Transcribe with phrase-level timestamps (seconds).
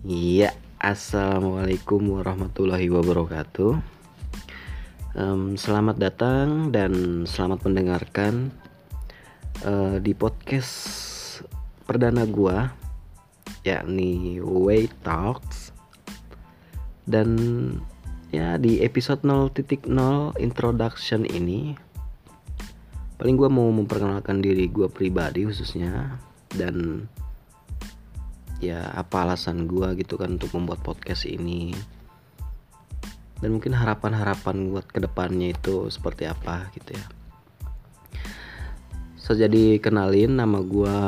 [0.00, 3.76] Iya, assalamualaikum warahmatullahi wabarakatuh.
[5.12, 8.48] Um, selamat datang dan selamat mendengarkan
[9.60, 10.72] uh, di podcast
[11.84, 12.72] perdana gua,
[13.60, 15.76] yakni Way Talks.
[17.04, 17.36] Dan
[18.32, 19.84] ya di episode 0.0
[20.40, 21.76] introduction ini,
[23.20, 26.16] paling gua mau memperkenalkan diri gua pribadi khususnya
[26.56, 27.04] dan
[28.60, 31.72] ya apa alasan gue gitu kan untuk membuat podcast ini?
[33.40, 37.04] Dan mungkin harapan-harapan buat ke depannya itu seperti apa gitu ya?
[39.16, 40.98] So jadi kenalin nama gue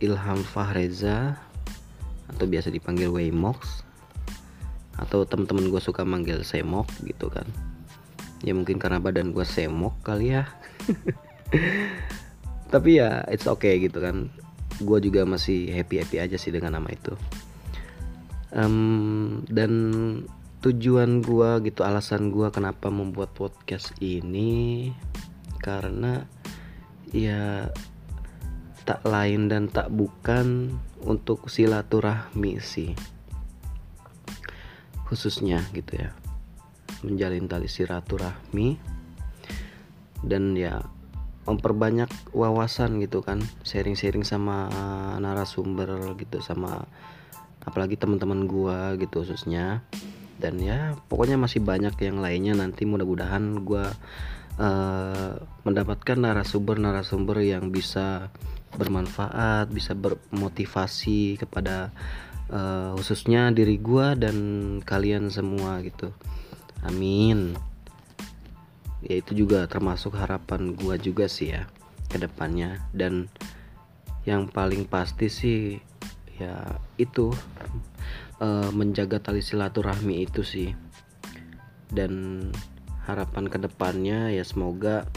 [0.00, 1.36] Ilham Fahreza
[2.32, 3.84] atau biasa dipanggil Waymox
[4.96, 7.44] atau teman-teman gue suka manggil Semok gitu kan.
[8.40, 10.48] Ya mungkin karena badan gue semok kali ya.
[12.72, 14.32] Tapi ya it's okay gitu kan
[14.80, 17.12] gue juga masih happy happy aja sih dengan nama itu.
[18.50, 19.72] Um, dan
[20.60, 24.90] tujuan gue gitu alasan gue kenapa membuat podcast ini
[25.62, 26.26] karena
[27.14, 27.70] ya
[28.84, 32.92] tak lain dan tak bukan untuk silaturahmi sih.
[35.06, 36.10] Khususnya gitu ya
[37.06, 38.76] menjalin tali silaturahmi.
[40.20, 40.84] Dan ya
[41.48, 44.68] memperbanyak wawasan gitu kan sharing-sharing sama
[45.18, 46.84] narasumber gitu sama
[47.64, 49.84] apalagi teman-teman gua gitu khususnya.
[50.40, 53.92] Dan ya pokoknya masih banyak yang lainnya nanti mudah-mudahan gua
[54.56, 55.36] uh,
[55.68, 58.32] mendapatkan narasumber-narasumber yang bisa
[58.70, 61.90] bermanfaat bisa bermotivasi kepada
[62.48, 66.12] uh, khususnya diri gua dan kalian semua gitu.
[66.80, 67.69] Amin
[69.00, 71.64] ya itu juga termasuk harapan gua juga sih ya
[72.10, 72.82] ke depannya.
[72.92, 73.30] Dan
[74.28, 75.60] yang paling pasti sih
[76.36, 77.32] ya itu
[78.40, 80.74] e, menjaga tali silaturahmi itu sih.
[81.90, 82.46] Dan
[83.08, 85.08] harapan ke depannya ya semoga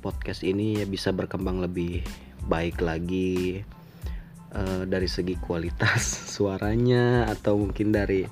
[0.00, 2.02] podcast ini ya bisa berkembang lebih
[2.48, 3.62] baik lagi
[4.50, 6.02] e, dari segi kualitas
[6.34, 8.26] suaranya atau mungkin dari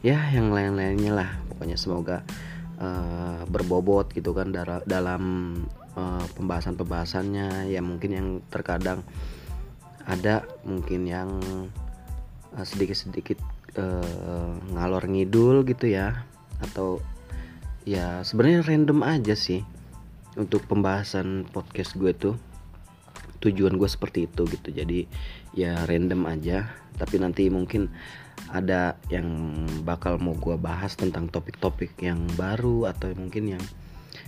[0.00, 1.30] ya yang lain-lainnya lah.
[1.52, 2.24] Pokoknya semoga
[2.80, 4.50] uh, berbobot gitu kan
[4.88, 5.22] dalam
[5.94, 7.70] uh, pembahasan-pembahasannya.
[7.70, 9.04] Ya mungkin yang terkadang
[10.08, 11.30] ada mungkin yang
[12.56, 13.38] uh, sedikit-sedikit
[13.78, 16.24] uh, ngalor ngidul gitu ya.
[16.64, 17.04] Atau
[17.86, 19.62] ya sebenarnya random aja sih
[20.34, 22.36] untuk pembahasan podcast gue tuh
[23.40, 24.68] tujuan gue seperti itu gitu.
[24.70, 25.08] Jadi
[25.56, 26.68] ya random aja.
[26.96, 27.88] Tapi nanti mungkin
[28.52, 29.28] ada yang
[29.84, 33.64] bakal mau gue bahas tentang topik-topik yang baru atau mungkin yang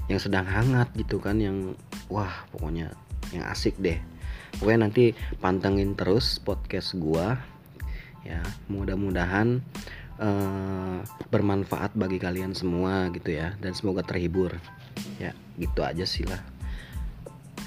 [0.07, 1.75] yang sedang hangat gitu kan yang
[2.09, 2.93] wah pokoknya
[3.33, 4.01] yang asik deh.
[4.57, 5.05] Pokoknya nanti
[5.41, 7.27] pantengin terus podcast gue
[8.23, 8.39] ya
[8.71, 9.59] mudah-mudahan
[10.23, 11.03] uh,
[11.33, 13.57] bermanfaat bagi kalian semua gitu ya.
[13.61, 14.57] Dan semoga terhibur.
[15.21, 16.52] Ya gitu aja sih lah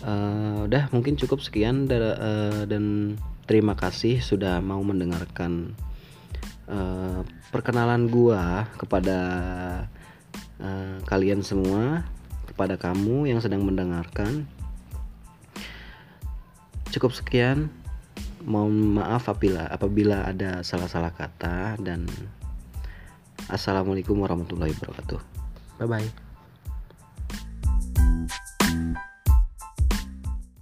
[0.05, 3.17] uh, udah mungkin cukup sekian uh, dan
[3.49, 5.73] terima kasih sudah mau mendengarkan
[6.69, 9.17] uh, perkenalan gua kepada
[10.61, 12.05] uh, kalian semua
[12.45, 14.47] kepada kamu yang sedang mendengarkan.
[16.93, 17.67] Cukup sekian.
[18.45, 22.05] Mohon maaf apabila apabila ada salah-salah kata dan
[23.49, 25.19] assalamualaikum warahmatullahi wabarakatuh.
[25.81, 26.25] Bye bye